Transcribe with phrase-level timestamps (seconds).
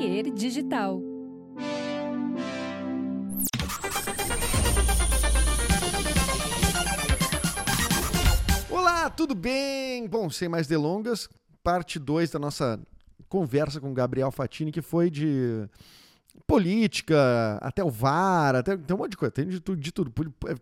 [0.00, 0.98] Digital.
[8.70, 10.08] Olá, tudo bem?
[10.08, 11.28] Bom, sem mais delongas,
[11.62, 12.80] parte 2 da nossa
[13.28, 15.68] conversa com o Gabriel Fatini, que foi de
[16.46, 20.12] política, até o VAR, até tem um monte de coisa, tem de tudo, de tudo,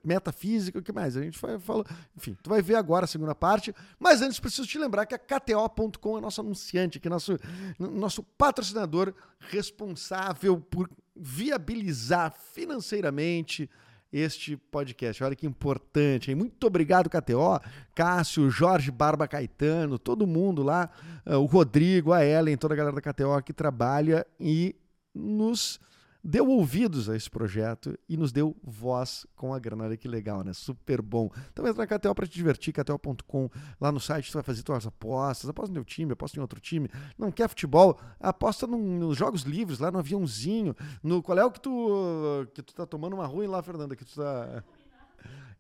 [0.05, 1.17] metafísica, o que mais?
[1.17, 1.85] A gente falou,
[2.17, 5.19] enfim, tu vai ver agora a segunda parte, mas antes preciso te lembrar que a
[5.19, 7.37] KTO.com é nosso anunciante, que é nosso
[7.79, 13.69] nosso patrocinador responsável por viabilizar financeiramente
[14.13, 15.23] este podcast.
[15.23, 16.37] Olha que importante, hein?
[16.37, 17.61] Muito obrigado, KTO,
[17.95, 20.89] Cássio, Jorge Barba Caetano, todo mundo lá,
[21.27, 24.75] uh, o Rodrigo, a Ellen, toda a galera da KTO que trabalha e
[25.19, 25.81] nos
[26.23, 29.85] deu ouvidos a esse projeto e nos deu voz com a grana.
[29.85, 30.53] Olha que legal, né?
[30.53, 31.31] Super bom.
[31.53, 33.49] Então entra na KTO para te divertir, KTO.com.
[33.81, 35.49] Lá no site tu vai fazer tuas apostas.
[35.49, 36.91] Aposta no teu time, aposta em outro time.
[37.17, 37.99] Não quer futebol?
[38.21, 40.75] Aposta num, nos jogos livres, lá no aviãozinho.
[41.03, 43.97] No, qual é o que tu, que tu tá tomando uma ruim lá, Fernanda?
[43.97, 44.63] Que tu tá...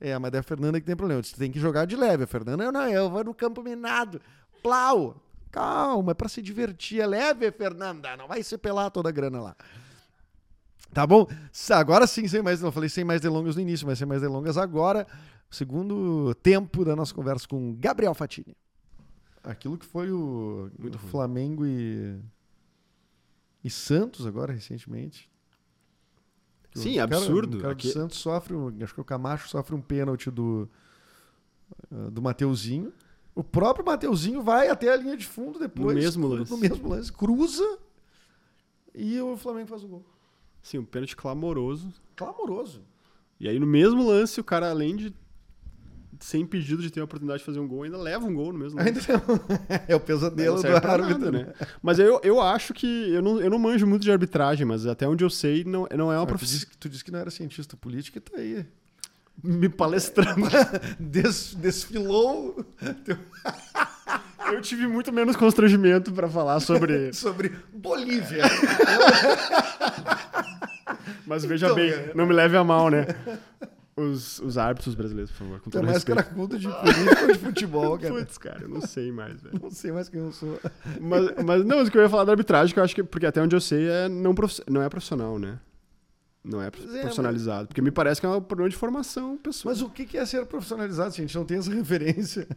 [0.00, 1.22] É, mas é a Fernanda que tem problema.
[1.22, 2.24] Você tem que jogar de leve.
[2.24, 4.20] A Fernanda, eu não, eu vou no campo minado.
[4.62, 5.27] Plau!
[5.50, 7.00] Calma, é pra se divertir.
[7.00, 8.16] É leve, Fernanda.
[8.16, 9.56] Não vai se pelar toda a grana lá.
[10.92, 11.26] Tá bom?
[11.70, 12.60] Agora sim, sem mais.
[12.60, 15.06] Não falei sem mais delongas no início, mas sem mais delongas agora.
[15.50, 18.56] Segundo tempo da nossa conversa com Gabriel Fatini.
[19.42, 22.18] Aquilo que foi o, o Flamengo e.
[23.64, 25.28] E Santos agora, recentemente.
[26.74, 27.58] Sim, o absurdo.
[27.58, 30.68] Cara, o cara do Santos sofre, acho que o Camacho sofre um pênalti do,
[32.12, 32.92] do Mateuzinho.
[33.34, 35.94] O próprio Mateuzinho vai até a linha de fundo depois.
[35.94, 36.50] No mesmo lance.
[36.50, 37.12] No mesmo lance.
[37.12, 37.78] Cruza
[38.94, 40.04] e o Flamengo faz o gol.
[40.62, 41.92] Sim, um pênalti clamoroso.
[42.16, 42.82] Clamoroso.
[43.38, 45.14] E aí no mesmo lance, o cara, além de
[46.20, 48.58] ser impedido de ter a oportunidade de fazer um gol, ainda leva um gol no
[48.58, 49.06] mesmo lance.
[49.86, 51.54] é o pesadelo do árbitro, né?
[51.80, 52.86] Mas eu, eu acho que.
[52.86, 56.12] Eu não, eu não manjo muito de arbitragem, mas até onde eu sei, não, não
[56.12, 56.68] é uma profissão.
[56.72, 58.66] Tu, tu disse que não era cientista político e tá aí
[59.42, 60.48] me palestrando.
[60.98, 62.64] Des, desfilou.
[64.52, 67.12] Eu tive muito menos constrangimento para falar sobre.
[67.14, 68.44] sobre Bolívia.
[71.26, 73.06] Mas veja então, bem, não me leve a mal, né?
[73.94, 75.60] Os, os árbitros brasileiros, por favor.
[75.60, 78.14] Com é mais cracudo de política ou de futebol, cara?
[78.14, 79.60] Putz, cara, eu não sei mais, velho.
[79.60, 80.58] Não sei mais quem eu sou.
[81.00, 83.26] Mas, mas não, o que eu ia falar da arbitragem, que eu acho que, porque
[83.26, 85.58] até onde eu sei, é não, prof, não é profissional, né?
[86.44, 87.58] Não é profissionalizado.
[87.58, 87.66] É, mas...
[87.68, 89.74] Porque me parece que é um problema de formação pessoal.
[89.74, 92.48] Mas o que é ser profissionalizado se a gente não tem essa referência?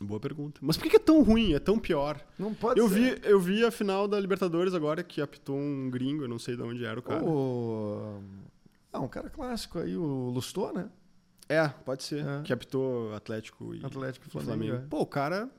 [0.00, 0.60] Boa pergunta.
[0.62, 1.54] Mas por que é tão ruim?
[1.54, 2.24] É tão pior?
[2.38, 3.20] Não pode eu ser.
[3.20, 6.56] Vi, eu vi a final da Libertadores agora, que apitou um gringo, eu não sei
[6.56, 7.24] de onde era o cara.
[7.24, 8.22] O...
[8.92, 10.88] Ah, um cara clássico aí, o Lustor, né?
[11.48, 12.24] É, pode ser.
[12.24, 12.42] É.
[12.42, 14.52] Que apitou Atlético e Atlético e Flamengo.
[14.52, 14.76] Flamengo.
[14.76, 14.88] É.
[14.88, 15.50] Pô, o cara...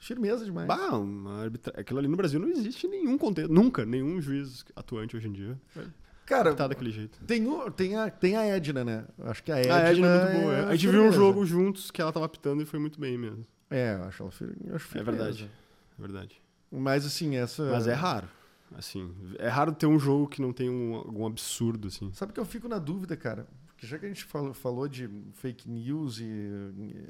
[0.00, 0.68] Firmeza demais.
[0.68, 1.80] Bah, uma arbitra...
[1.80, 3.52] Aquilo ali no Brasil não existe nenhum contexto.
[3.52, 5.60] Nunca, nenhum juiz atuante hoje em dia.
[5.76, 5.84] É.
[6.28, 7.18] Cara, tá daquele jeito.
[7.24, 9.06] Tem, o, tem, a, tem a Edna, né?
[9.22, 9.74] Acho que a Edna.
[9.74, 10.54] A Edna é muito boa.
[10.54, 13.16] É a gente viu um jogo juntos que ela tava apitando e foi muito bem
[13.16, 13.46] mesmo.
[13.70, 14.32] É, eu acho ela
[14.66, 15.50] eu acho É verdade.
[15.98, 16.42] É verdade.
[16.70, 17.70] Mas assim, essa.
[17.70, 18.28] Mas é raro.
[18.76, 22.12] Assim, é raro ter um jogo que não tem um, algum absurdo, assim.
[22.12, 23.46] Sabe que eu fico na dúvida, cara?
[23.68, 27.06] Porque já que a gente falou, falou de fake news e, e,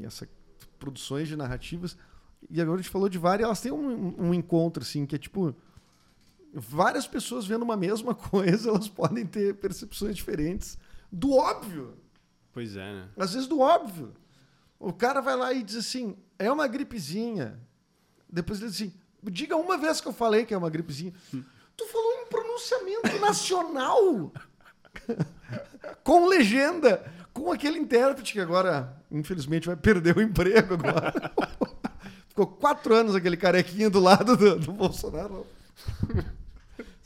[0.00, 0.26] e essas
[0.78, 1.98] produções de narrativas,
[2.50, 5.18] e agora a gente falou de várias, elas têm um, um encontro, assim, que é
[5.18, 5.54] tipo
[6.54, 10.78] várias pessoas vendo uma mesma coisa, elas podem ter percepções diferentes
[11.10, 11.96] do óbvio.
[12.52, 13.08] Pois é, né?
[13.16, 14.14] Às vezes do óbvio.
[14.78, 17.58] O cara vai lá e diz assim: é uma gripezinha.
[18.28, 18.92] Depois ele diz assim:
[19.24, 21.12] diga uma vez que eu falei que é uma gripezinha.
[21.34, 21.42] Hum.
[21.76, 24.32] Tu falou em pronunciamento nacional.
[26.04, 27.12] com legenda.
[27.32, 31.12] Com aquele intérprete que agora, infelizmente, vai perder o emprego agora.
[32.28, 35.44] Ficou quatro anos aquele carequinho do lado do, do Bolsonaro.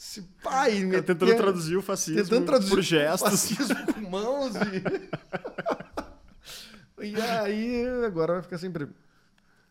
[0.08, 1.02] Esse pai, né?
[1.02, 3.28] Tentando traduzir o fascismo tentando traduzir por gestos.
[3.30, 4.82] Fascismo com mãos e...
[7.12, 8.88] e aí, agora vai ficar sempre...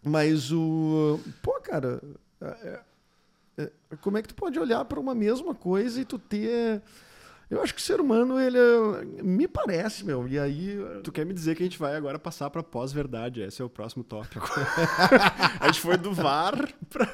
[0.04, 1.20] Mas o...
[1.42, 2.00] Pô, cara...
[2.40, 2.80] É...
[3.58, 3.72] É...
[4.00, 6.84] Como é que tu pode olhar para uma mesma coisa e tu ter
[7.50, 10.28] eu acho que o ser humano, ele é, me parece, meu.
[10.28, 10.78] E aí.
[11.02, 13.42] Tu quer me dizer que a gente vai agora passar para pós-verdade?
[13.42, 14.46] Esse é o próximo tópico.
[15.62, 16.58] a gente foi do VAR
[16.90, 17.08] para.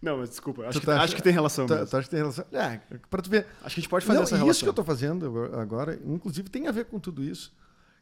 [0.00, 0.66] Não, mas desculpa.
[0.66, 1.66] Acho, que, tá, acho que tem relação.
[1.66, 2.44] Tu, tu acha que tem relação?
[2.52, 2.80] É,
[3.10, 3.46] para tu ver.
[3.62, 4.50] Acho que a gente pode fazer Não, essa relação.
[4.50, 7.52] Isso que eu tô fazendo agora, inclusive, tem a ver com tudo isso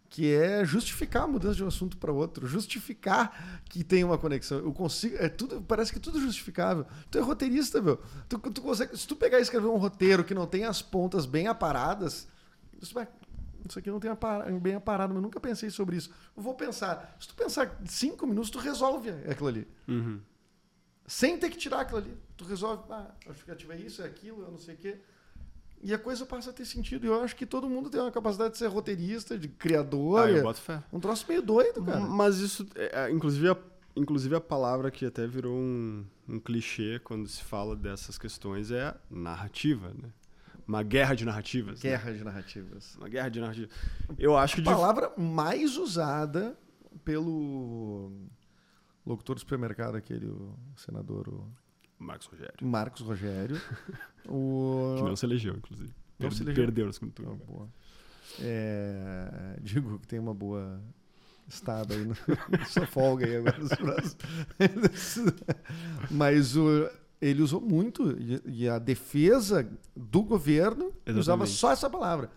[0.09, 4.59] que é justificar a mudança de um assunto para outro, justificar que tem uma conexão.
[4.59, 6.87] Eu consigo, é tudo, parece que é tudo justificável.
[7.11, 8.01] Tu é roteirista, meu.
[8.29, 11.27] Tu, tu consegue, se tu pegar e escrever um roteiro que não tem as pontas
[11.27, 12.29] bem aparadas,
[12.81, 13.09] isso vai
[13.69, 14.11] isso aqui não tem
[14.61, 16.11] bem aparado, mas eu nunca pensei sobre isso.
[16.37, 17.17] Eu vou pensar.
[17.19, 19.69] Se tu pensar cinco minutos, tu resolve aquilo ali.
[19.89, 20.21] Uhum.
[21.06, 22.17] Sem ter que tirar aquilo ali.
[22.37, 24.99] Tu resolve, ah, a justificativa é isso, é aquilo, eu não sei o quê.
[25.82, 27.05] E a coisa passa a ter sentido.
[27.05, 30.20] E eu acho que todo mundo tem uma capacidade de ser roteirista, de criador.
[30.20, 30.82] Ah, eu boto fé.
[30.93, 32.00] Um troço meio doido, cara.
[32.00, 33.56] Mas isso, é, é, inclusive, a,
[33.94, 38.94] inclusive a palavra que até virou um, um clichê quando se fala dessas questões é
[39.11, 40.11] narrativa, né?
[40.67, 41.81] Uma guerra de narrativas.
[41.82, 41.91] Né?
[41.91, 42.19] Guerra né?
[42.19, 42.97] de narrativas.
[42.97, 43.70] Uma guerra de narrativas.
[44.19, 44.62] Eu acho que.
[44.62, 46.58] A palavra mais usada
[47.05, 48.11] pelo
[49.06, 51.29] locutor do supermercado, aquele, o senador.
[51.29, 51.50] O...
[51.99, 52.67] Marcos Rogério.
[52.67, 53.61] Marcos Rogério.
[54.29, 54.94] o...
[54.97, 55.94] Que não se elegeu, inclusive.
[56.19, 56.64] Não se elegeu.
[56.64, 57.37] Perdeu no segundo turno.
[57.37, 57.69] boa.
[58.41, 60.82] É, digo que tem uma boa
[61.49, 62.14] estado aí, no,
[62.67, 64.17] sua folga aí agora nos próximos.
[66.11, 66.88] Mas o,
[67.20, 71.19] ele usou muito, e, e a defesa do governo Exatamente.
[71.19, 72.31] usava só essa palavra.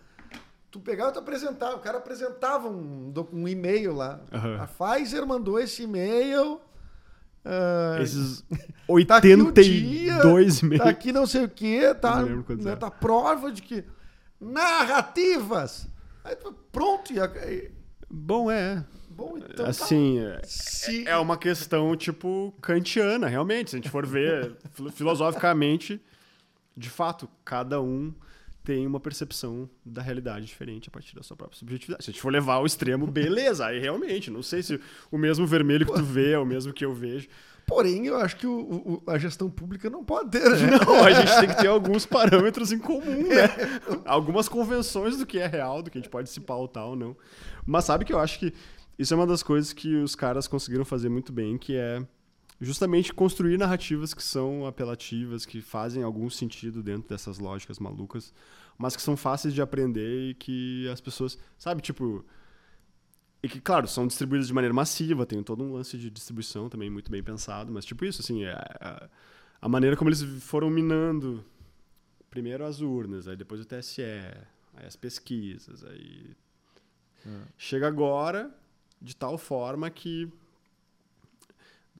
[0.70, 4.20] Tu pegava e tu apresentava, o cara apresentava um, um e-mail lá.
[4.32, 4.62] Uhum.
[4.62, 6.60] A Pfizer mandou esse e-mail
[7.44, 8.44] Uh, Esses
[8.86, 9.62] 82 tá
[10.66, 10.84] e-mails.
[10.84, 13.84] Tá aqui não sei o que, tá, né, tá prova de que
[14.40, 15.88] narrativas.
[16.22, 16.36] Aí,
[16.70, 17.12] pronto.
[17.12, 17.70] E,
[18.10, 18.84] Bom, é.
[19.08, 21.10] Bom, então assim, tá.
[21.10, 23.70] é, é uma questão tipo kantiana, realmente.
[23.70, 24.56] Se a gente for ver
[24.92, 26.00] filosoficamente,
[26.76, 28.12] de fato, cada um
[28.62, 32.04] tem uma percepção da realidade diferente a partir da sua própria subjetividade.
[32.04, 34.80] Se a gente for levar ao extremo, beleza, aí realmente, não sei se
[35.10, 37.28] o mesmo vermelho que tu vê é o mesmo que eu vejo.
[37.66, 40.56] Porém, eu acho que o, o, a gestão pública não pode ter, né?
[40.84, 43.44] Não, a gente tem que ter alguns parâmetros em comum, né?
[43.44, 44.00] É.
[44.04, 47.16] Algumas convenções do que é real, do que a gente pode se pautar ou não.
[47.64, 48.52] Mas sabe que eu acho que
[48.98, 52.02] isso é uma das coisas que os caras conseguiram fazer muito bem, que é
[52.60, 58.34] justamente construir narrativas que são apelativas, que fazem algum sentido dentro dessas lógicas malucas,
[58.76, 62.24] mas que são fáceis de aprender e que as pessoas, sabe, tipo,
[63.42, 66.90] e que, claro, são distribuídas de maneira massiva, tem todo um lance de distribuição também
[66.90, 69.08] muito bem pensado, mas tipo isso, assim, é a,
[69.62, 71.42] a maneira como eles foram minando
[72.30, 76.36] primeiro as urnas, aí depois o TSE, aí as pesquisas, aí
[77.26, 77.40] é.
[77.56, 78.54] chega agora
[79.00, 80.30] de tal forma que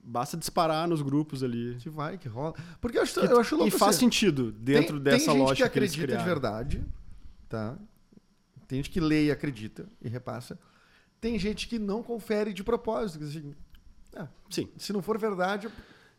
[0.02, 1.76] Basta disparar nos grupos ali.
[1.80, 2.54] Que vai, que rola.
[2.80, 3.68] Porque eu acho, eu acho louco.
[3.68, 6.84] E faz assim, sentido dentro tem, dessa tem gente lógica que acredita que de verdade,
[7.48, 7.76] tá?
[8.66, 10.58] Tem gente que lê e acredita e repassa.
[11.20, 13.24] Tem gente que não confere de propósito.
[13.24, 13.54] Assim,
[14.14, 14.68] é, Sim.
[14.78, 15.68] Se não for verdade,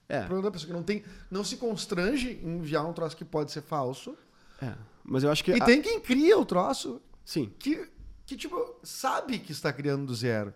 [0.07, 0.19] é.
[0.19, 3.25] o problema da pessoa que não tem, não se constrange em enviar um troço que
[3.25, 4.15] pode ser falso.
[4.61, 4.73] É.
[5.03, 5.65] Mas eu acho que e a...
[5.65, 7.01] tem quem cria o troço.
[7.25, 7.51] Sim.
[7.57, 7.89] Que
[8.25, 10.53] que tipo sabe que está criando do zero,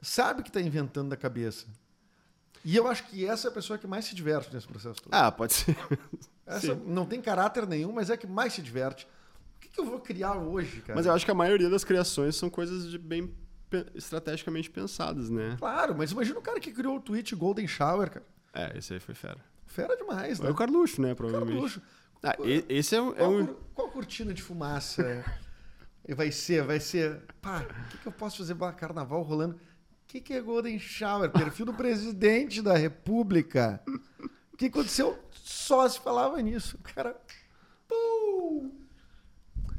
[0.00, 1.66] sabe que está inventando da cabeça.
[2.64, 5.12] E eu acho que essa é a pessoa que mais se diverte nesse processo todo.
[5.12, 5.76] Ah, pode ser.
[6.46, 6.82] Essa Sim.
[6.86, 9.06] não tem caráter nenhum, mas é que mais se diverte.
[9.56, 10.96] O que, que, eu vou criar hoje, cara?
[10.96, 13.34] Mas eu acho que a maioria das criações são coisas de bem
[13.94, 15.56] estrategicamente pensadas, né?
[15.58, 18.26] Claro, mas imagina o cara que criou o tweet Golden Shower, cara.
[18.54, 19.38] É, esse aí foi fera.
[19.66, 20.48] Fera demais, né?
[20.48, 21.54] É o Carluxo, né, provavelmente.
[21.54, 21.82] Carluxo.
[22.22, 22.34] Ah,
[22.68, 23.12] esse é um...
[23.12, 23.54] Qual, é um...
[23.74, 25.24] qual cortina de fumaça
[26.16, 26.64] vai ser?
[26.64, 27.22] Vai ser...
[27.42, 29.60] Pá, o que, que eu posso fazer para carnaval rolando?
[30.08, 31.30] O que, que é Golden Shower?
[31.30, 33.78] Perfil do presidente da República.
[34.50, 35.18] O que aconteceu?
[35.30, 36.78] Só se falava nisso.
[36.78, 37.14] O cara.
[37.86, 38.70] Pum!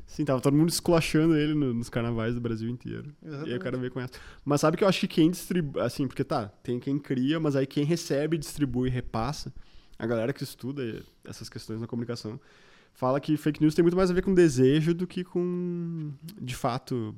[0.05, 3.11] Sim, tava todo mundo esculachando ele no, nos carnavais do Brasil inteiro.
[3.23, 3.49] Exatamente.
[3.49, 4.13] E aí o cara veio com essa.
[4.45, 5.81] Mas sabe que eu acho que quem distribui.
[5.81, 9.51] Assim, porque tá, tem quem cria, mas aí quem recebe, distribui e repassa.
[9.97, 12.39] A galera que estuda essas questões na comunicação
[12.93, 16.55] fala que fake news tem muito mais a ver com desejo do que com, de
[16.55, 17.15] fato,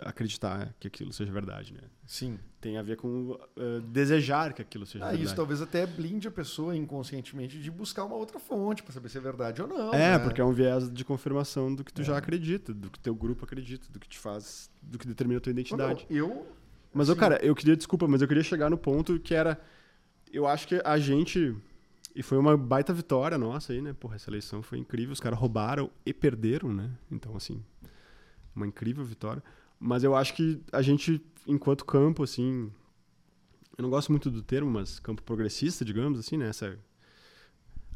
[0.00, 1.80] acreditar que aquilo seja verdade, né?
[2.06, 2.38] Sim.
[2.60, 5.24] Tem a ver com uh, desejar que aquilo seja ah, verdade.
[5.24, 9.18] Isso talvez até blinde a pessoa inconscientemente de buscar uma outra fonte para saber se
[9.18, 9.94] é verdade ou não.
[9.94, 10.18] É, né?
[10.18, 12.04] porque é um viés de confirmação do que tu é.
[12.04, 15.40] já acredita, do que teu grupo acredita, do que te faz, do que determina a
[15.40, 16.06] tua identidade.
[16.10, 16.46] Não, eu.
[16.92, 19.60] Mas, assim, cara, eu queria, desculpa, mas eu queria chegar no ponto que era.
[20.32, 21.56] Eu acho que a gente.
[22.14, 23.94] E foi uma baita vitória nossa aí, né?
[23.98, 25.12] Porra, essa eleição foi incrível.
[25.12, 26.90] Os caras roubaram e perderam, né?
[27.10, 27.62] Então, assim,
[28.54, 29.42] uma incrível vitória.
[29.78, 32.70] Mas eu acho que a gente, enquanto campo, assim.
[33.76, 36.48] Eu não gosto muito do termo, mas campo progressista, digamos assim, né?
[36.48, 36.78] Essa,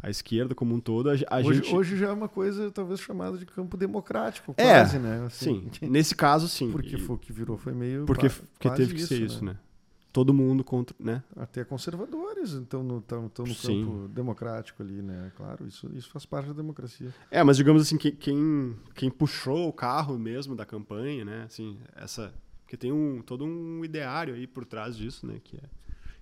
[0.03, 1.75] a esquerda como um todo, a, a hoje, gente...
[1.75, 5.27] Hoje já é uma coisa talvez chamada de campo democrático, é, quase, é, né?
[5.27, 6.71] Assim, sim, nesse caso sim.
[6.71, 8.07] Porque foi o que virou, foi meio...
[8.07, 9.53] Porque, porque teve que ser isso, né?
[9.53, 9.59] né?
[10.17, 11.23] Todo mundo contra, né?
[11.37, 13.85] Até conservadores estão no, tão, tão no Sim.
[13.85, 15.31] campo democrático ali, né?
[15.37, 17.15] Claro, isso, isso faz parte da democracia.
[17.31, 21.43] É, mas digamos assim, quem, quem, quem puxou o carro mesmo da campanha, né?
[21.43, 22.33] Assim, essa...
[22.63, 25.39] Porque tem um, todo um ideário aí por trás disso, né?
[25.45, 25.63] Que é,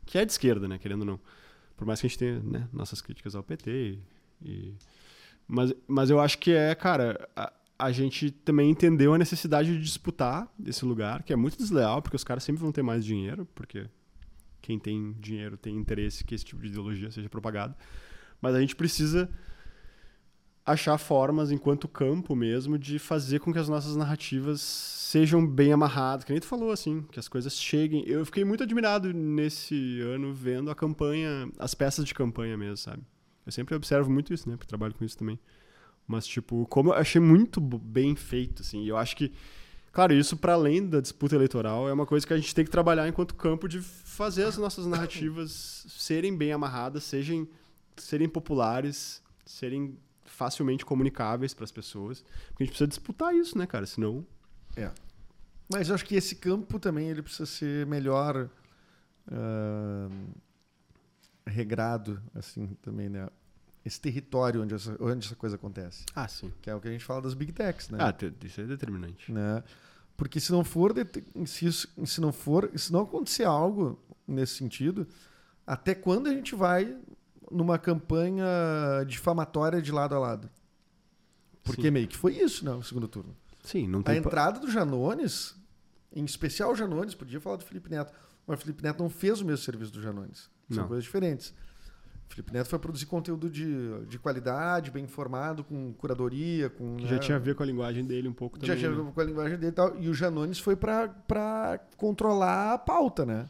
[0.04, 0.76] que é de esquerda, né?
[0.76, 1.20] Querendo ou não.
[1.76, 3.98] Por mais que a gente tenha né, nossas críticas ao PT e...
[4.44, 4.74] e
[5.46, 7.28] mas, mas eu acho que é, cara...
[7.36, 7.52] A,
[7.84, 12.16] a gente também entendeu a necessidade de disputar esse lugar, que é muito desleal, porque
[12.16, 13.86] os caras sempre vão ter mais dinheiro, porque
[14.62, 17.74] quem tem dinheiro tem interesse que esse tipo de ideologia seja propagado.
[18.40, 19.28] Mas a gente precisa
[20.64, 26.24] achar formas, enquanto campo mesmo, de fazer com que as nossas narrativas sejam bem amarradas,
[26.24, 28.02] que nem tu falou, assim, que as coisas cheguem.
[28.06, 33.02] Eu fiquei muito admirado nesse ano vendo a campanha, as peças de campanha mesmo, sabe?
[33.44, 34.56] Eu sempre observo muito isso, né?
[34.56, 35.38] Porque trabalho com isso também.
[36.06, 39.32] Mas, tipo, como eu achei muito bem feito, assim, e eu acho que
[39.94, 42.70] Claro, isso para além da disputa eleitoral é uma coisa que a gente tem que
[42.70, 47.46] trabalhar enquanto campo de fazer as nossas narrativas serem bem amarradas, sejam,
[47.96, 52.24] serem populares, serem facilmente comunicáveis para as pessoas.
[52.48, 53.86] Porque a gente precisa disputar isso, né, cara?
[53.86, 54.26] Senão.
[54.74, 54.90] É.
[55.70, 58.50] Mas eu acho que esse campo também ele precisa ser melhor
[59.28, 60.34] uh,
[61.46, 63.28] regrado, assim, também, né?
[63.84, 66.04] Esse território onde essa, onde essa coisa acontece.
[66.14, 66.50] Ah, sim.
[66.62, 67.98] Que é o que a gente fala das big techs, né?
[68.00, 69.30] Ah, isso é determinante.
[69.30, 69.62] Né?
[70.16, 70.94] Porque se não for
[71.44, 75.06] se, isso, se não for, se não acontecer algo nesse sentido,
[75.66, 76.96] até quando a gente vai
[77.50, 78.46] numa campanha
[79.06, 80.50] difamatória de lado a lado?
[81.62, 81.90] Porque Sim.
[81.90, 83.36] meio que foi isso, né, no segundo turno.
[83.62, 85.54] Sim, não tem A entrada do Janones,
[86.12, 88.12] em especial o Janones, podia falar do Felipe Neto,
[88.46, 90.50] mas o Felipe Neto não fez o mesmo serviço do Janones.
[90.68, 90.88] São não.
[90.88, 91.54] coisas diferentes.
[92.28, 96.96] Felipe Neto foi produzir conteúdo de, de qualidade, bem informado, com curadoria, com.
[96.96, 98.74] Que já né, tinha a ver com a linguagem dele um pouco também.
[98.74, 99.12] Já tinha a ver né?
[99.14, 99.96] com a linguagem dele e tal.
[100.00, 103.48] E o Janones foi para controlar a pauta, né?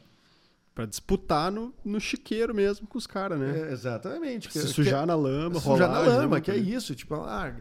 [0.74, 3.68] Para disputar no, no chiqueiro mesmo com os caras, né?
[3.68, 4.52] É, exatamente.
[4.52, 6.94] Se sujar que, na lama, Sujar na lama, que é isso.
[6.94, 7.54] Tipo, ah,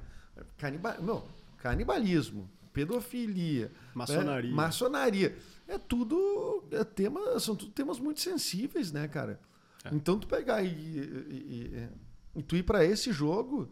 [0.57, 1.23] canibal, não,
[1.59, 4.49] canibalismo, pedofilia, maçonaria.
[4.49, 4.55] Né?
[4.55, 5.37] Maçonaria.
[5.67, 9.39] É tudo é tema, são tudo temas muito sensíveis, né, cara?
[9.83, 9.89] É.
[9.93, 11.89] Então tu pegar e, e,
[12.35, 13.69] e, e tu ir para esse jogo,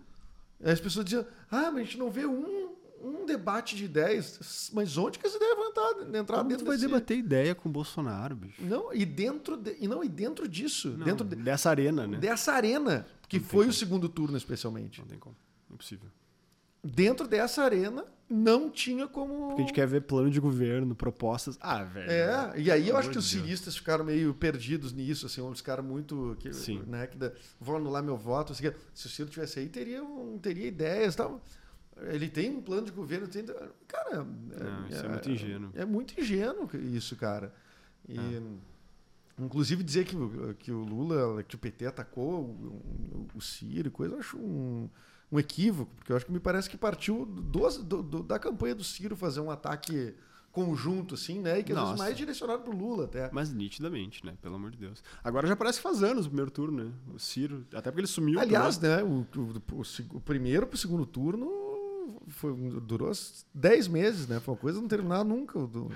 [0.63, 4.70] as pessoas diziam, ah, mas a gente não vê um, um debate de ideias.
[4.74, 6.88] Mas onde que essa ideia vai entrar, entrar Como dentro vai desse...
[6.88, 8.63] debater ideia com o Bolsonaro, bicho?
[8.63, 12.18] Não, e dentro de, e não e dentro disso, não, dentro de, dessa arena, né?
[12.18, 15.00] Dessa arena, que não foi o segundo turno especialmente.
[15.00, 15.36] Não tem como,
[15.70, 16.10] impossível.
[16.84, 19.48] Dentro dessa arena, não tinha como.
[19.48, 21.58] Porque a gente quer ver plano de governo, propostas.
[21.60, 22.10] Ah, velho.
[22.10, 25.84] É, e aí eu acho que os ciristas ficaram meio perdidos nisso, assim, uns caras
[25.84, 26.38] muito.
[26.40, 26.82] Que, Sim.
[26.88, 28.54] Né, que da, vão anular meu voto.
[28.54, 31.44] Assim, se o Ciro tivesse aí, teria, um, teria ideias tal.
[32.04, 33.28] Ele tem um plano de governo.
[33.28, 33.46] Tem,
[33.88, 34.24] cara.
[34.24, 35.72] Não, é, isso é, é, muito ingênuo.
[35.76, 37.54] É muito ingênuo isso, cara.
[38.08, 38.18] E.
[38.18, 38.42] É.
[39.40, 40.16] Inclusive dizer que,
[40.60, 44.88] que o Lula, que o PT atacou o, o Ciro e coisa, eu acho um
[45.32, 48.76] um equívoco, porque eu acho que me parece que partiu do, do, do, da campanha
[48.76, 50.14] do Ciro fazer um ataque
[50.52, 51.60] conjunto, assim, né?
[51.60, 53.30] E que às vezes mais direcionado pro Lula até.
[53.32, 54.34] Mas nitidamente, né?
[54.42, 55.02] Pelo amor de Deus.
[55.24, 56.92] Agora já parece que faz anos o primeiro turno, né?
[57.14, 58.40] O Ciro, até porque ele sumiu.
[58.40, 59.02] Aliás, né?
[59.02, 61.50] O, o, o, o primeiro pro segundo turno
[62.28, 63.12] foi, durou
[63.54, 64.40] 10 meses, né?
[64.40, 65.60] Foi uma coisa não terminar nunca.
[65.60, 65.90] Do...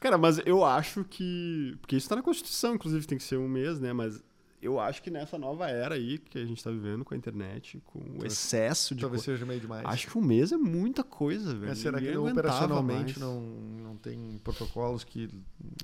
[0.00, 1.76] Cara, mas eu acho que.
[1.80, 3.92] Porque isso tá na Constituição, inclusive tem que ser um mês, né?
[3.92, 4.22] Mas
[4.62, 7.82] eu acho que nessa nova era aí que a gente está vivendo com a internet,
[7.84, 9.00] com o excesso de.
[9.00, 9.84] Talvez seja meio demais.
[9.84, 11.66] Acho que um mês é muita coisa, velho.
[11.66, 15.28] Mas será que operacionalmente não, não tem protocolos que.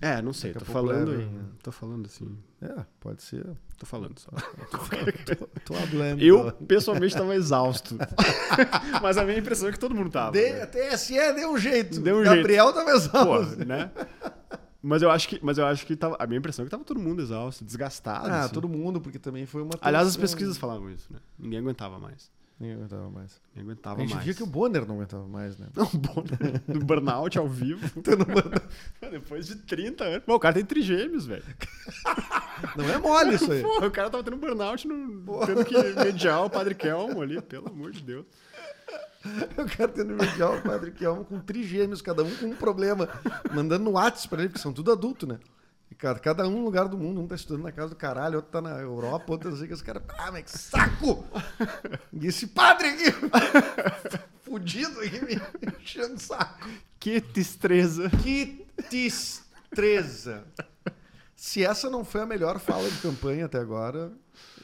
[0.01, 0.53] É, não sei.
[0.53, 1.11] Tô falando.
[1.11, 1.41] Levem...
[1.61, 2.39] Tô falando assim.
[2.63, 3.45] É, pode ser.
[3.77, 4.31] Tô falando só.
[5.27, 6.23] tô, tô, hablando.
[6.23, 7.97] Eu, pessoalmente, estava exausto.
[9.03, 10.33] Mas a minha impressão é que todo mundo tava.
[10.33, 10.67] De, né?
[10.67, 12.01] TSE deu um jeito.
[12.01, 12.79] Deu um Gabriel jeito.
[12.79, 13.57] tava exausto.
[13.57, 13.91] Pô, né?
[14.83, 16.85] Mas eu acho que, mas eu acho que tava, a minha impressão é que tava
[16.85, 18.29] todo mundo exausto, desgastado.
[18.29, 18.55] Ah, assim.
[18.55, 19.73] todo mundo, porque também foi uma.
[19.81, 21.19] Aliás, as pesquisas falavam isso, né?
[21.39, 22.31] Ninguém aguentava mais.
[22.61, 23.41] Ninguém aguentava mais.
[23.55, 23.99] Ninguém aguentava mais.
[23.99, 24.25] A gente mais.
[24.25, 25.67] via que o Bonner não aguentava mais, né?
[25.75, 26.63] Não, o Bonner.
[26.67, 27.89] Do burnout ao vivo.
[29.11, 30.23] Depois de 30 anos.
[30.27, 31.45] Bom, o cara tem trigêmeos, velho.
[32.77, 33.63] Não é mole isso aí.
[33.63, 37.69] Pô, o cara tava tendo burnout, no, tendo que mediar o Padre Kelmo ali, pelo
[37.69, 38.27] amor de Deus.
[39.57, 43.09] Eu quero ter no medial o Padre Kelmo com trigêmeos, cada um com um problema,
[43.53, 45.39] mandando no WhatsApp pra ele, porque são tudo adulto, né?
[45.91, 48.37] E, cara, cada um no lugar do mundo, um tá estudando na casa do caralho,
[48.37, 51.25] outro tá na Europa, outro não sei o que, os caras, ah, mas que saco!
[52.13, 53.05] E esse padre aqui,
[54.45, 55.41] fudido aqui, me
[55.81, 56.69] enchendo o saco.
[57.01, 58.11] Que destreza.
[58.23, 60.45] Que destreza.
[61.35, 64.13] Se essa não foi a melhor fala de campanha até agora,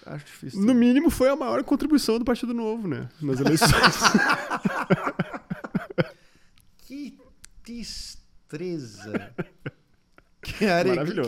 [0.06, 0.60] Acho difícil.
[0.60, 3.08] No mínimo, foi a maior contribuição do Partido Novo, né?
[3.20, 3.72] Nas eleições.
[6.78, 7.18] que
[7.64, 9.34] destreza.
[10.42, 10.66] Que, que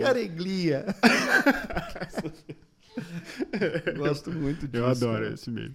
[0.04, 0.85] areglia.
[3.97, 4.85] Gosto muito disso.
[4.85, 5.35] Eu adoro cara.
[5.35, 5.75] esse meio.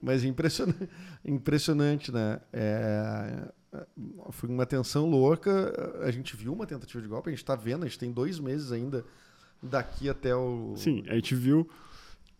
[0.00, 0.88] Mas impressionante,
[1.24, 2.40] impressionante né?
[2.52, 3.48] É,
[4.30, 5.72] foi uma tensão louca.
[6.02, 8.38] A gente viu uma tentativa de golpe, a gente está vendo, a gente tem dois
[8.38, 9.02] meses ainda
[9.62, 10.74] daqui até o.
[10.76, 11.68] Sim, a gente viu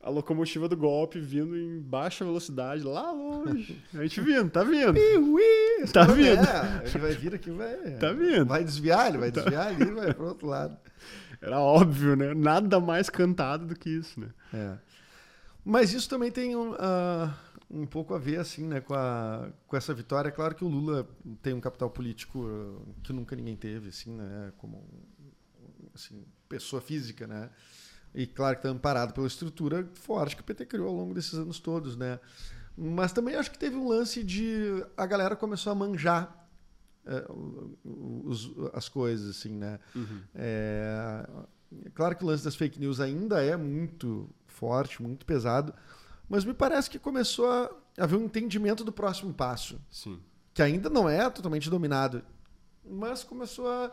[0.00, 3.82] a locomotiva do golpe vindo em baixa velocidade lá longe.
[3.92, 4.94] A gente vindo, tá vindo.
[4.94, 6.40] Piuí, tá vindo.
[6.40, 7.76] É, ele vai vir aqui, vai.
[7.98, 8.46] Tá vindo.
[8.46, 9.42] Vai desviar, ele vai tá.
[9.42, 10.76] desviar ali, vai pro outro lado.
[11.42, 12.32] Era óbvio, né?
[12.34, 14.28] Nada mais cantado do que isso, né?
[14.52, 14.78] É.
[15.64, 17.30] Mas isso também tem um, uh,
[17.70, 20.28] um pouco a ver, assim, né, com, a, com essa vitória.
[20.28, 21.06] É claro que o Lula
[21.42, 24.82] tem um capital político que nunca ninguém teve, assim, né, como
[25.94, 27.50] assim, pessoa física, né?
[28.14, 31.34] E claro que está amparado pela estrutura forte que o PT criou ao longo desses
[31.34, 32.18] anos todos, né?
[32.76, 36.48] Mas também acho que teve um lance de a galera começou a manjar
[37.04, 37.24] é,
[37.84, 39.80] os, as coisas, assim, né?
[39.94, 40.20] Uhum.
[40.34, 41.28] É,
[41.94, 45.74] claro que o lance das fake news ainda é muito forte, muito pesado,
[46.28, 49.80] mas me parece que começou a haver um entendimento do próximo passo.
[49.90, 50.20] Sim.
[50.54, 52.22] Que ainda não é totalmente dominado,
[52.84, 53.92] mas começou a.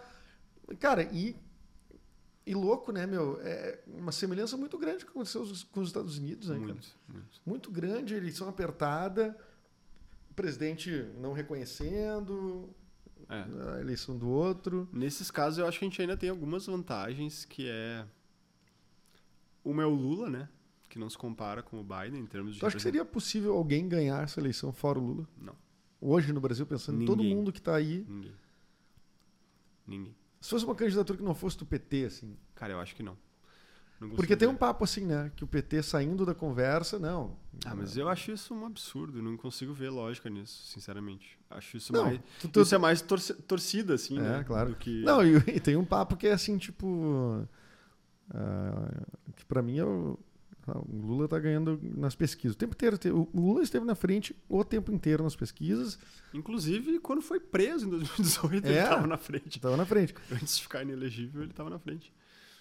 [0.80, 1.36] Cara, e
[2.46, 3.40] e louco, né, meu?
[3.42, 7.42] É uma semelhança muito grande que aconteceu com os Estados Unidos, né, muito, muito.
[7.46, 9.36] muito grande, eleição apertada,
[10.30, 12.70] o presidente não reconhecendo
[13.28, 13.46] é.
[13.76, 14.88] a eleição do outro.
[14.94, 18.06] Nesses casos, eu acho que a gente ainda tem algumas vantagens, que é...
[19.64, 20.48] Uma é o Lula, né?
[20.88, 22.60] Que não se compara com o Biden em termos de...
[22.60, 25.28] Tu acha que seria possível alguém ganhar essa eleição fora o Lula?
[25.36, 25.56] Não.
[26.00, 28.06] Hoje no Brasil, pensando em todo mundo que está aí...
[28.08, 28.36] Ninguém.
[29.88, 30.16] Ninguém.
[30.42, 32.38] Se fosse uma candidatura que não fosse do PT, assim.
[32.54, 33.18] Cara, eu acho que não.
[34.00, 35.32] não Porque tem um papo assim, né?
[35.36, 37.38] Que o PT saindo da conversa, não.
[37.66, 39.22] Ah, mas eu acho isso um absurdo.
[39.22, 41.38] Não consigo ver lógica nisso, sinceramente.
[41.50, 42.20] Acho isso não, mais.
[42.40, 42.62] Tu, tu...
[42.62, 44.44] Isso é mais torce, torcida, assim, é, né?
[44.44, 44.76] claro.
[44.76, 45.04] Que...
[45.04, 47.48] Não, e, e, tem um papo que é assim, tipo.
[48.30, 50.18] Uh, que para mim é o
[50.68, 52.56] o Lula está ganhando nas pesquisas.
[52.56, 53.30] O tempo inteiro.
[53.34, 56.00] O Lula esteve na frente o tempo inteiro nas pesquisas.
[56.34, 59.58] Inclusive, quando foi preso em 2018, é, ele estava na frente.
[59.58, 60.16] Estava na frente.
[60.32, 62.12] Antes de ficar inelegível, ele estava na frente.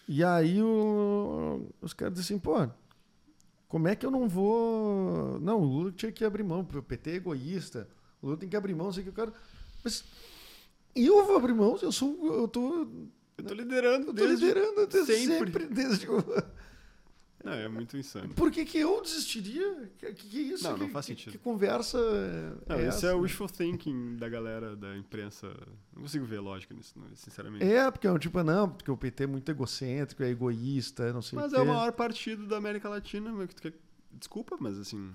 [0.06, 2.68] E aí o, os caras dizem assim, pô,
[3.68, 5.40] como é que eu não vou.
[5.40, 7.88] Não, o Lula tinha que abrir mão, o PT é egoísta.
[8.20, 9.32] O Lula tem que abrir mão, sei que o cara.
[9.82, 10.04] Mas
[10.94, 12.18] eu vou abrir mão, eu sou.
[12.22, 12.86] Eu tô.
[13.36, 15.36] Eu tô liderando, eu tô desde liderando desde sempre.
[15.52, 16.06] sempre desde
[17.44, 18.32] não, é muito insano.
[18.34, 19.90] Por que, que eu desistiria?
[19.98, 20.64] Que, que, que é isso?
[20.64, 21.32] Não, que, não faz sentido.
[21.32, 21.98] Que, conversa.
[22.66, 23.06] Não, é isso essa?
[23.08, 25.48] é o wishful thinking da galera da imprensa.
[25.94, 27.64] Não consigo ver lógica nisso, sinceramente.
[27.64, 31.20] É, porque é um tipo, não, porque o PT é muito egocêntrico, é egoísta, não
[31.20, 33.30] sei mas o Mas é o maior partido da América Latina.
[34.12, 35.12] Desculpa, mas assim.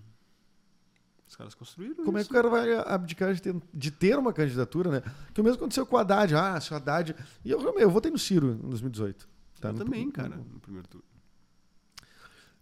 [1.27, 2.25] Os caras construíram Como isso.
[2.25, 5.03] é que o cara vai abdicar de ter, de ter uma candidatura, né?
[5.33, 6.35] Que o mesmo aconteceu com o Haddad.
[6.35, 7.15] Ah, se o Haddad.
[7.45, 9.29] E eu, eu votei no Ciro em 2018.
[9.61, 9.69] Tá?
[9.69, 11.05] Eu no, também, cara, no primeiro turno.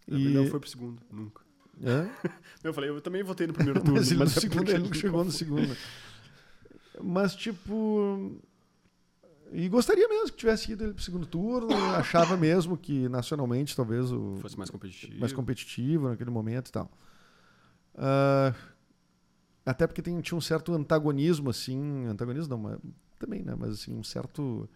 [0.08, 0.30] E...
[0.30, 1.42] Não foi pro segundo, nunca.
[1.82, 2.10] É?
[2.64, 3.96] Eu falei, eu também votei no primeiro turno.
[4.00, 5.78] mas ele, mas no segundo, ele nunca chegou no segundo.
[7.02, 8.42] Mas, tipo.
[9.54, 11.74] E gostaria mesmo que tivesse ido ele pro segundo turno.
[11.96, 14.38] achava mesmo que nacionalmente talvez o.
[14.42, 15.20] Fosse mais competitivo.
[15.20, 16.92] Mais competitivo naquele momento e tal.
[17.94, 18.56] Uh,
[19.66, 22.06] até porque tem, tinha um certo antagonismo, assim.
[22.08, 22.80] Antagonismo não, mas,
[23.20, 23.56] também, né?
[23.58, 24.68] Mas assim, um certo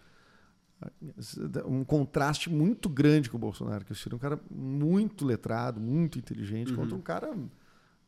[1.65, 5.79] um contraste muito grande com o Bolsonaro, que o Ciro é um cara muito letrado,
[5.79, 6.77] muito inteligente, uhum.
[6.77, 7.35] contra um cara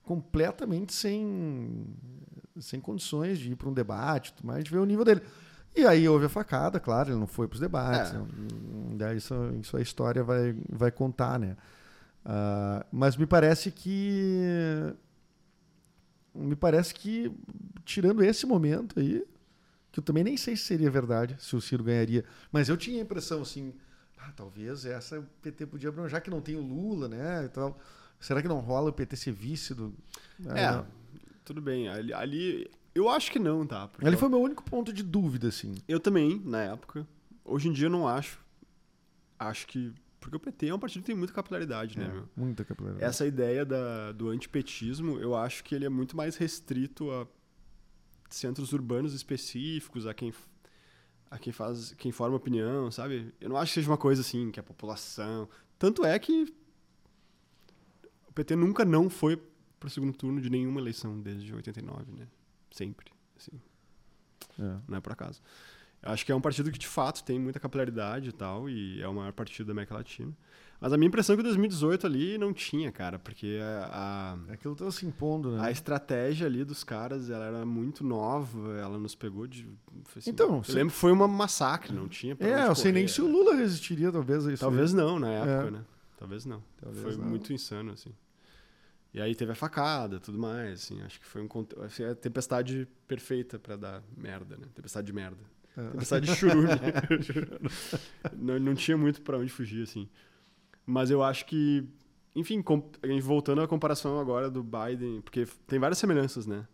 [0.03, 1.85] completamente sem,
[2.59, 5.21] sem condições de ir para um debate, mas a gente vê o nível dele.
[5.75, 8.13] E aí houve a facada, claro, ele não foi para os debates.
[8.13, 8.17] É.
[8.95, 9.15] Né?
[9.15, 11.55] Isso, isso a história vai, vai contar, né?
[12.25, 14.93] Uh, mas me parece que
[16.33, 17.31] me parece que
[17.83, 19.23] tirando esse momento aí
[19.93, 22.25] que eu também nem sei se seria verdade, se o Ciro ganharia.
[22.51, 23.75] Mas eu tinha a impressão, assim,
[24.17, 27.45] ah, talvez essa o PT podia abrir, já que não tem o Lula, né?
[27.45, 27.75] Então,
[28.19, 29.93] será que não rola o PT ser vice do.
[30.47, 30.85] É, ah,
[31.45, 31.89] tudo bem.
[31.89, 33.87] Ali, ali, eu acho que não, tá?
[33.87, 35.75] Porque Ali foi o meu único ponto de dúvida, assim.
[35.87, 37.07] Eu também, na época.
[37.45, 38.39] Hoje em dia eu não acho.
[39.37, 39.93] Acho que.
[40.19, 42.29] Porque o PT é um partido que tem muita capilaridade, né, é, meu?
[42.35, 43.05] Muita capilaridade.
[43.05, 47.27] Essa ideia da, do antipetismo, eu acho que ele é muito mais restrito a
[48.33, 50.33] centros urbanos específicos, a quem
[51.29, 53.33] a quem faz, quem forma opinião, sabe?
[53.41, 55.49] Eu não acho que seja uma coisa assim, que a população.
[55.79, 56.53] Tanto é que
[58.27, 59.37] o PT nunca não foi
[59.79, 62.27] para o segundo turno de nenhuma eleição desde 89, né?
[62.69, 63.59] Sempre, assim.
[64.59, 64.77] É.
[64.87, 65.41] Não é por acaso.
[66.03, 69.01] Eu acho que é um partido que de fato tem muita capilaridade e tal, e
[69.01, 70.35] é o maior partido da América Latina.
[70.83, 74.35] Mas a minha impressão é que 2018 ali não tinha, cara, porque a.
[74.49, 75.65] a Aquilo tava se impondo, né?
[75.65, 79.65] A estratégia ali dos caras, ela era muito nova, ela nos pegou de.
[80.13, 80.61] Assim, então.
[80.67, 82.35] Eu lembro que foi uma massacre, não tinha.
[82.35, 84.59] Pra é, eu sei nem se o Lula resistiria, talvez, a isso.
[84.59, 84.97] Talvez aí.
[84.97, 85.71] não, na época, é.
[85.71, 85.85] né?
[86.17, 86.61] Talvez não.
[86.75, 87.29] Talvez foi não.
[87.29, 88.13] muito insano, assim.
[89.13, 91.01] E aí teve a facada, tudo mais, assim.
[91.03, 91.47] Acho que foi um.
[91.85, 94.67] Assim, a tempestade perfeita para dar merda, né?
[94.75, 95.39] Tempestade de merda.
[95.77, 95.91] É.
[95.91, 96.67] Tempestade de churume.
[98.35, 100.09] não, não tinha muito para onde fugir, assim.
[100.85, 101.87] Mas eu acho que,
[102.35, 102.63] enfim,
[103.21, 106.67] voltando à comparação agora do Biden, porque tem várias semelhanças, né?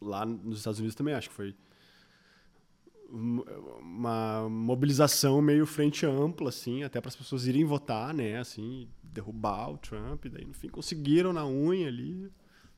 [0.00, 1.54] Lá nos Estados Unidos também acho que foi.
[3.12, 9.70] uma mobilização meio frente ampla, assim, até para as pessoas irem votar, né, assim, derrubar
[9.70, 12.30] o Trump, e daí no fim conseguiram na unha ali,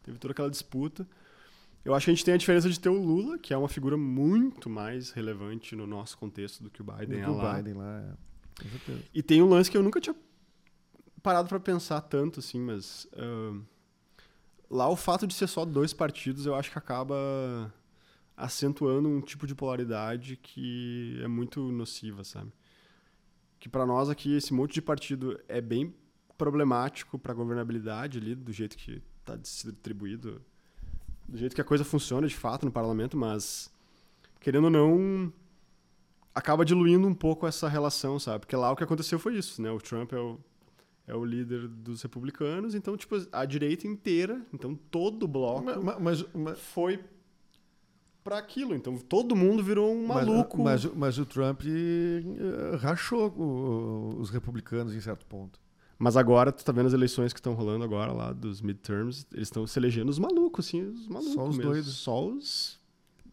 [0.03, 1.09] teve toda aquela disputa.
[1.85, 3.69] Eu acho que a gente tem a diferença de ter o Lula, que é uma
[3.69, 7.37] figura muito mais relevante no nosso contexto do que o Biden Do é que o
[7.37, 7.55] lá.
[7.55, 8.63] Biden lá, é.
[8.63, 9.03] Com certeza.
[9.15, 10.17] E tem um lance que eu nunca tinha
[11.25, 13.59] parado para pensar tanto, assim, mas ah,
[14.71, 17.73] lá o fato de ser só dois partidos, eu acho que acaba
[18.37, 22.53] acentuando um tipo de polaridade que é muito nociva, sabe?
[23.59, 25.95] Que para nós aqui esse monte de partido é bem
[26.37, 30.43] problemático para governabilidade ali, do jeito que está distribuído,
[31.27, 33.73] do jeito que a coisa funciona de fato no parlamento, mas
[34.41, 35.33] querendo ou não
[36.35, 38.41] acaba diluindo um pouco essa relação, sabe?
[38.41, 39.71] Porque lá o que aconteceu foi isso, né?
[39.71, 40.39] O Trump é o,
[41.07, 45.99] é o líder dos republicanos, então, tipo, a direita inteira, então todo o bloco Ma-
[46.01, 46.99] Mas, mas, foi
[48.23, 48.75] para aquilo.
[48.75, 50.63] Então todo mundo virou um mas- maluco.
[50.63, 55.61] Mas, mas o Trump eh, rachou o- os republicanos em certo ponto.
[55.99, 59.49] Mas agora, tu tá vendo as eleições que estão rolando agora lá dos midterms, eles
[59.49, 61.71] estão se elegendo os malucos, assim, os malucos Só os mesmo.
[61.73, 61.95] doidos.
[61.97, 62.81] Só os...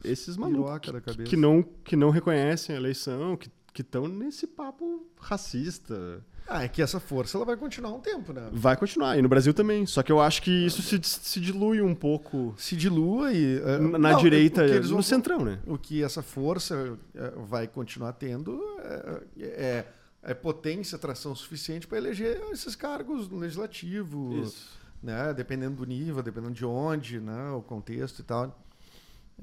[0.04, 0.80] Esses malucos
[1.16, 3.50] que, que não, que não reconhecem a eleição, que
[3.82, 6.24] estão nesse papo racista.
[6.54, 8.50] Ah, é que essa força ela vai continuar um tempo, né?
[8.52, 9.86] Vai continuar, e no Brasil também.
[9.86, 13.58] Só que eu acho que isso se, se dilui um pouco Se dilua e.
[13.60, 15.60] eh, na na não, direita, eles no vão- centrão, né?
[15.66, 19.86] O que essa força eh, vai continuar tendo é, é,
[20.24, 24.78] é potência, atração suficiente para eleger esses cargos no legislativo, Isso.
[25.02, 25.34] né?
[25.34, 27.52] Dependendo do nível, dependendo de onde, né?
[27.52, 28.62] O contexto e tal.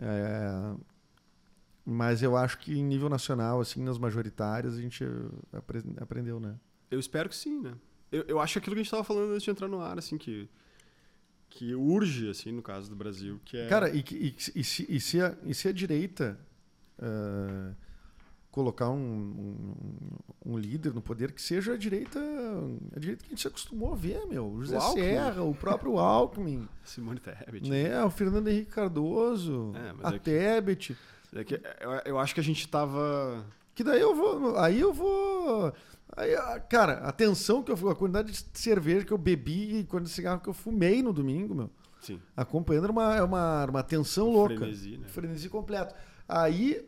[0.01, 0.75] É,
[1.85, 5.05] mas eu acho que em nível nacional, assim, nas majoritárias, a gente
[5.53, 6.55] apre- aprendeu, né?
[6.91, 7.75] Eu espero que sim, né?
[8.11, 10.17] Eu, eu acho aquilo que a gente tava falando antes de entrar no ar, assim,
[10.17, 10.49] que,
[11.51, 13.67] que urge, assim, no caso do Brasil, que é...
[13.69, 16.39] Cara, e, e e se, e se a, e se a direita
[16.99, 17.73] ah,
[18.51, 22.19] colocar um, um, um líder no poder que seja a direita,
[22.97, 24.47] a direita que a gente se acostumou a ver, meu.
[24.51, 25.03] O José O Alckmin.
[25.05, 27.69] Serra, o próprio Alckmin, Simone Tebet.
[27.69, 28.03] né?
[28.05, 30.97] o Fernando Henrique Cardoso, É, a é que- Tebet.
[31.35, 33.45] É que eu, eu acho que a gente tava...
[33.79, 34.59] Que daí eu vou.
[34.59, 35.73] Aí eu vou.
[36.17, 39.79] Aí, ah, cara, a tensão que eu fui, a quantidade de cerveja que eu bebi
[39.79, 41.71] e quando de cigarro que eu fumei no domingo, meu.
[42.01, 44.57] Sim, Acompanhando era uma, é uma, uma tensão louca.
[44.57, 45.07] frenesi, né?
[45.07, 45.95] Frenesi completo.
[46.29, 46.85] Aí,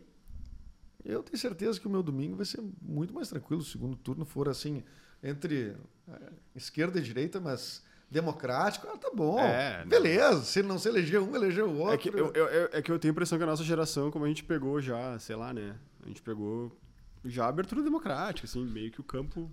[1.05, 3.61] eu tenho certeza que o meu domingo vai ser muito mais tranquilo.
[3.61, 4.83] O segundo turno for assim,
[5.23, 5.73] entre
[6.09, 6.19] eh,
[6.53, 9.39] esquerda e direita, mas democrático, ah, tá bom.
[9.39, 9.87] É, não.
[9.87, 10.43] Beleza.
[10.43, 11.93] Se não se eleger um, eleger o outro.
[11.93, 14.25] É que eu- eu- é que eu tenho a impressão que a nossa geração, como
[14.25, 15.73] a gente pegou já, sei lá, né?
[16.03, 16.75] A gente pegou
[17.25, 19.51] já abertura democrática, assim, meio que o campo.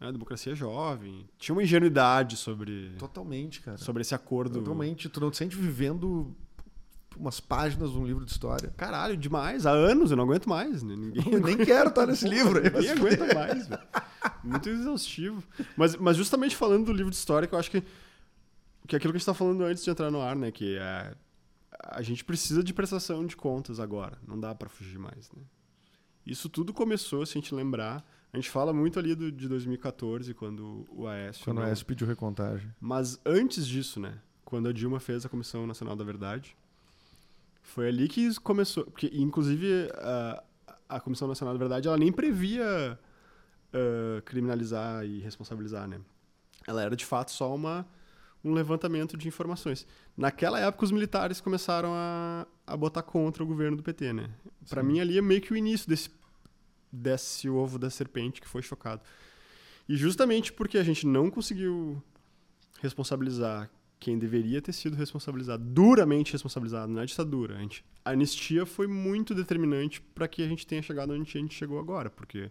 [0.00, 1.28] Né, democracia jovem.
[1.38, 3.78] Tinha uma ingenuidade sobre, Totalmente, cara.
[3.78, 4.58] sobre esse acordo.
[4.58, 5.08] Totalmente.
[5.08, 6.34] Tu não te sente vivendo
[7.16, 8.72] umas páginas de um livro de história.
[8.76, 9.66] Caralho, demais.
[9.66, 10.82] Há anos eu não aguento mais.
[10.82, 10.96] Né?
[10.96, 12.60] Ninguém, Eu nem quero estar nesse livro.
[12.60, 13.82] Ninguém aguenta mais, velho.
[14.42, 15.42] Muito exaustivo.
[15.76, 17.80] Mas, mas justamente falando do livro de história, que eu acho que,
[18.88, 20.50] que é aquilo que a gente tá falando antes de entrar no ar, né?
[20.50, 21.14] Que é,
[21.84, 24.18] a gente precisa de prestação de contas agora.
[24.26, 25.42] Não dá pra fugir mais, né?
[26.26, 28.04] Isso tudo começou, se a gente lembrar.
[28.32, 31.44] A gente fala muito ali do, de 2014, quando o Aécio...
[31.44, 32.68] Quando não- a S pediu recontagem.
[32.80, 34.18] mas antes disso, né?
[34.44, 36.56] Quando a Dilma fez a Comissão Nacional da Verdade,
[37.62, 38.84] foi ali que começou.
[38.84, 40.42] Porque, inclusive, a,
[40.88, 42.98] a Comissão Nacional da Verdade, ela nem previa
[43.74, 46.00] ah, criminalizar e responsabilizar, né?
[46.66, 47.86] Ela era, de fato, só uma,
[48.44, 49.86] um levantamento de informações.
[50.16, 54.30] Naquela época, os militares começaram a, a botar contra o governo do PT, né?
[54.64, 54.82] Sim.
[54.82, 56.10] mim, ali é meio que o início desse,
[56.92, 59.00] desse ovo da serpente que foi chocado.
[59.88, 62.02] E justamente porque a gente não conseguiu
[62.80, 67.56] responsabilizar quem deveria ter sido responsabilizado, duramente responsabilizado, não é ditadura.
[67.56, 71.40] A, gente, a anistia foi muito determinante para que a gente tenha chegado onde a
[71.40, 72.50] gente chegou agora, porque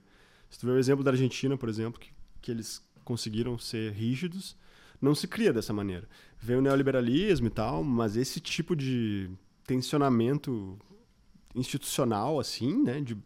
[0.49, 4.58] se tu vê o exemplo da Argentina, por exemplo, que, que eles conseguiram ser rígidos,
[5.04, 6.08] não se cria dessa maneira.
[6.39, 9.30] Vem o neoliberalismo e tal, mas esse tipo de
[9.68, 10.78] tensionamento
[11.54, 13.18] institucional, assim, né, de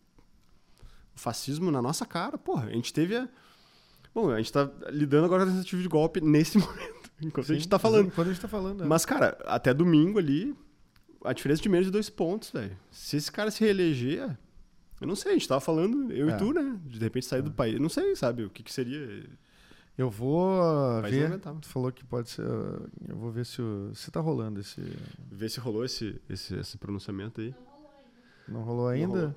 [1.15, 3.27] fascismo na nossa cara, porra, a gente teve a...
[4.13, 7.55] Bom, a gente tá lidando agora com a tentativa de golpe nesse momento, enquanto a
[7.55, 8.11] gente tá falando.
[8.11, 8.79] Quando a gente tá falando.
[8.81, 8.85] né?
[8.87, 10.55] Mas, cara, até domingo ali,
[11.23, 12.75] a diferença de menos de dois pontos, velho.
[12.89, 14.35] Se esse cara se reeleger,
[14.99, 16.33] eu não sei, a gente tava falando, eu É.
[16.33, 16.79] e tu, né?
[16.85, 17.75] De repente sair do país.
[17.75, 19.23] Eu não sei, sabe, o que, que seria.
[19.97, 21.21] Eu vou Mas ver.
[21.21, 21.59] não aguentava.
[21.59, 22.43] Tu falou que pode ser.
[22.45, 24.79] Eu vou ver se, o- se tá rolando esse.
[25.31, 27.55] Ver se rolou esse, esse, esse pronunciamento aí.
[28.47, 29.07] Não rolou ainda?
[29.19, 29.35] rolou.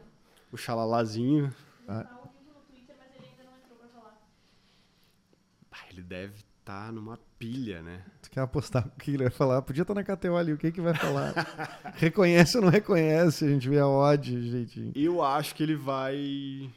[0.52, 1.52] O xalalazinho.
[1.88, 2.20] Ah, Tá
[5.90, 6.06] ele não.
[6.06, 8.04] Ah, deve tá numa pilha, né?
[8.22, 9.62] Tu quer apostar o que ele vai falar?
[9.62, 11.32] Podia estar na KTO ali, o que, que vai falar?
[11.96, 13.44] reconhece ou não reconhece?
[13.44, 14.92] A gente vê a odd, jeitinho.
[14.94, 16.70] Eu acho que ele vai.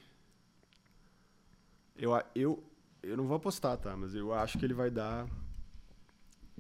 [1.96, 2.64] Eu, eu,
[3.04, 3.96] eu não vou apostar, tá?
[3.96, 5.28] Mas eu acho que ele vai dar.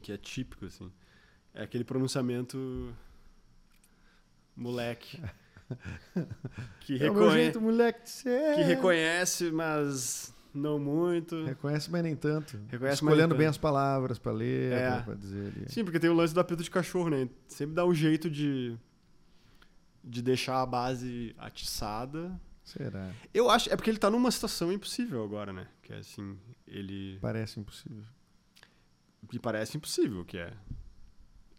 [0.01, 0.91] Que é típico, assim.
[1.53, 2.93] É aquele pronunciamento.
[4.56, 5.21] Moleque.
[6.82, 7.32] Que, É o meu reconhe...
[7.43, 8.56] jeito, moleque de ser.
[8.56, 11.43] que reconhece, mas não muito.
[11.45, 12.60] Reconhece, mas nem tanto.
[12.69, 13.49] Reconhece, Escolhendo bem tanto.
[13.51, 14.91] as palavras pra ler, É.
[14.91, 15.65] pra, pra dizer ali.
[15.71, 17.27] Sim, porque tem o lance do apito de cachorro, né?
[17.47, 18.77] Sempre dá um jeito de.
[20.03, 22.39] de deixar a base atiçada.
[22.63, 23.13] Será?
[23.34, 23.71] Eu acho.
[23.71, 25.67] É porque ele tá numa situação impossível agora, né?
[25.82, 26.38] Que é assim.
[26.67, 27.17] Ele.
[27.19, 28.04] Parece impossível.
[29.32, 30.54] Me parece impossível, que é.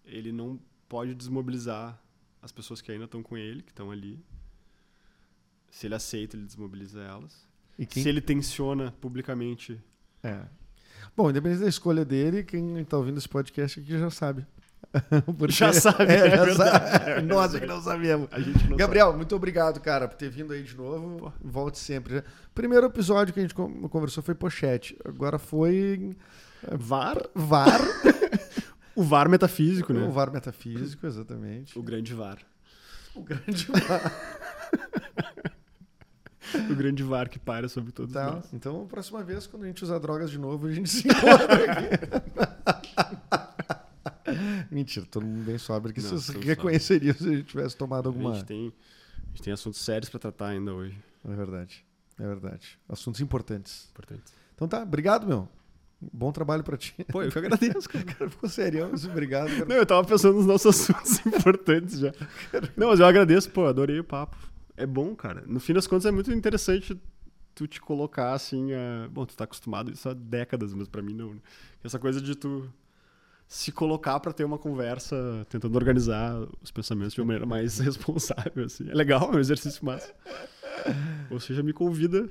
[0.04, 2.00] Ele não pode desmobilizar
[2.40, 4.22] as pessoas que ainda estão com ele, que estão ali.
[5.70, 7.48] Se ele aceita, ele desmobiliza elas.
[7.78, 8.02] E quem...
[8.02, 9.82] Se ele tensiona publicamente.
[10.22, 10.46] É.
[11.16, 14.46] Bom, independente da escolha dele, quem tá ouvindo esse podcast aqui já sabe.
[15.38, 17.10] Porque- Já sabe, É, é já verdade, sabe.
[17.10, 18.28] é Nós é que não sabemos.
[18.30, 21.16] A não Gabriel, muito obrigado, cara, por ter vindo aí de novo.
[21.18, 21.32] Pô.
[21.42, 22.22] Volte sempre.
[22.54, 24.96] Primeiro episódio que a gente con- conversou foi pochete.
[25.04, 26.16] Agora foi sabe.
[26.76, 27.18] VAR.
[27.34, 27.80] VAR.
[28.96, 30.06] O VAR metafísico, né?
[30.06, 31.76] o VAR metafísico, exatamente.
[31.76, 32.38] O grande VAR.
[33.12, 34.12] O grande VAR.
[36.70, 38.44] O grande VAR que para sobre todos Tá, nós.
[38.54, 43.40] então, próxima vez, quando a gente usar drogas de novo, a gente se encontra aqui.
[44.70, 48.34] Mentira, todo mundo bem sóbrio que vocês reconheceriam se a gente tivesse tomado A alguma.
[48.34, 48.72] gente, tem,
[49.22, 50.96] a gente tem assuntos sérios pra tratar ainda hoje.
[51.24, 51.84] É verdade.
[52.18, 52.78] É verdade.
[52.88, 53.88] Assuntos importantes.
[53.90, 54.22] Importante.
[54.54, 55.48] Então tá, obrigado, meu.
[56.12, 56.94] Bom trabalho pra ti.
[57.10, 58.04] Pô, eu que agradeço, cara.
[58.04, 59.48] Cara, ficou serião, mas obrigado.
[59.50, 59.64] cara.
[59.64, 62.12] Não, eu tava pensando nos nossos assuntos importantes já.
[62.76, 64.36] Não, mas eu agradeço, pô, adorei o papo.
[64.76, 65.44] É bom, cara.
[65.46, 67.00] No fim das contas é muito interessante
[67.54, 69.08] tu te colocar assim, a...
[69.08, 71.34] bom, tu tá acostumado a isso há décadas, mas pra mim não.
[71.34, 71.40] né?
[71.82, 72.68] Essa coisa de tu
[73.46, 78.64] se colocar pra ter uma conversa, tentando organizar os pensamentos de uma maneira mais responsável,
[78.64, 78.88] assim.
[78.90, 80.12] É legal, é um exercício massa.
[81.30, 82.28] Ou seja, me convida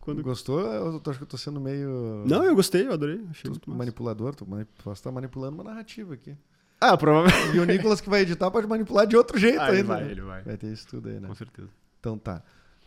[0.00, 0.22] quando...
[0.22, 0.60] Gostou?
[0.60, 2.24] Eu tô- acho que eu tô sendo meio.
[2.26, 3.24] Não, eu gostei, eu adorei.
[3.30, 4.34] Achei tu- manipulador.
[4.34, 6.36] Tu mani- posso estar manipulando uma narrativa aqui.
[6.80, 7.56] Ah, provavelmente.
[7.56, 9.88] E o Nicolas que vai editar pode manipular de outro jeito Ah, ele ainda.
[9.88, 10.10] vai, né?
[10.12, 10.42] ele vai.
[10.42, 11.26] Vai ter isso tudo aí, né?
[11.28, 11.68] Com certeza.
[11.98, 12.42] Então tá.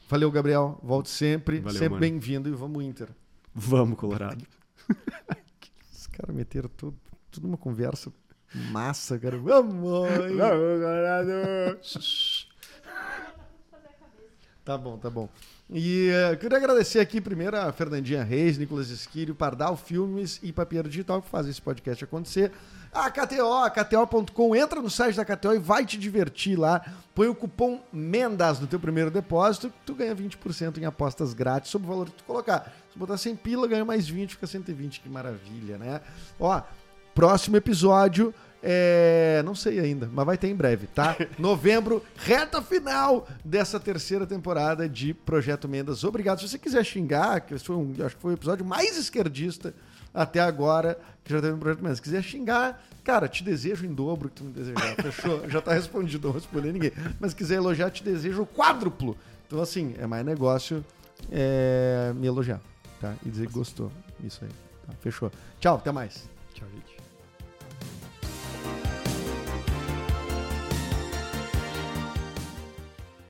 [0.10, 0.80] Valeu, Gabriel.
[0.82, 1.60] Volte sempre.
[1.60, 3.10] Valeu, sempre bem-vindo e vamos Inter.
[3.54, 4.46] Vamos, Colorado.
[5.92, 6.98] Os caras meteram tudo,
[7.32, 8.12] tudo numa conversa
[8.72, 9.38] massa, cara.
[9.38, 9.74] Vamos!
[9.74, 11.80] Vamos, Colorado!
[14.64, 15.28] Tá bom, tá bom.
[15.68, 20.88] E eh, queria agradecer aqui primeiro a Fernandinha Reis, Nicolas Esquírio, Pardal Filmes e Papieiro
[20.88, 22.52] Digital que fazem esse podcast acontecer.
[22.94, 26.80] A KTO, a KTO.com, entra no site da KTO e vai te divertir lá.
[27.16, 31.88] Põe o cupom MENDAS no teu primeiro depósito, tu ganha 20% em apostas grátis sobre
[31.88, 32.72] o valor que tu colocar.
[32.92, 36.02] Se botar 100 pila, ganha mais 20, fica 120, que maravilha, né?
[36.40, 36.62] Ó,
[37.14, 39.42] próximo episódio, é...
[39.44, 41.16] não sei ainda, mas vai ter em breve, tá?
[41.38, 46.04] Novembro, reta final dessa terceira temporada de Projeto Mendas.
[46.04, 46.40] Obrigado.
[46.40, 49.74] Se você quiser xingar, que foi um, acho que foi o episódio mais esquerdista
[50.14, 51.98] até agora que já teve no Projeto Mendas.
[51.98, 54.96] Se quiser xingar, cara, te desejo em dobro que tu me desejar.
[54.96, 55.48] Fechou?
[55.50, 56.92] já tá respondido, não vou responder ninguém.
[57.20, 59.18] Mas se quiser elogiar, te desejo o quádruplo.
[59.48, 60.86] Então, assim, é mais negócio
[61.30, 62.62] é, me elogiar,
[63.00, 63.14] tá?
[63.26, 63.92] E dizer que gostou.
[64.24, 64.52] Isso aí.
[64.88, 65.32] Tá, fechou.
[65.60, 66.30] Tchau, até mais.
[66.54, 66.91] Tchau, gente.